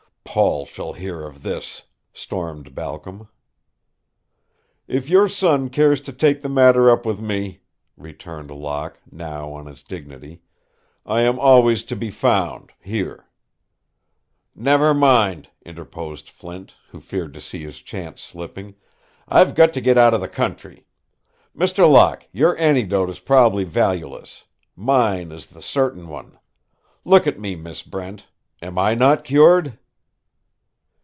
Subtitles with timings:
[0.33, 1.81] "Paul shall hear of this,"
[2.13, 3.27] stormed Balcom.
[4.87, 7.59] "If your son cares to take the matter up with me,"
[7.97, 10.41] returned Locke, now on his dignity,
[11.05, 13.25] "I am always to be found here."
[14.55, 18.75] "Never mind," interposed Flint, who feared to see his chance slipping,
[19.27, 20.85] "I've got to get out of the country.
[21.57, 21.91] Mr.
[21.91, 24.45] Locke, your antidote is probably valueless;
[24.77, 26.39] mine is the certain one.
[27.03, 28.27] Look at me, Miss Brent.
[28.61, 29.77] Am I not cured?"